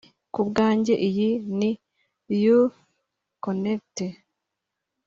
Ku 0.33 0.41
bwanjye 0.47 0.93
iyi 1.07 1.29
ni 1.57 1.71
Youthconnekt 2.41 3.97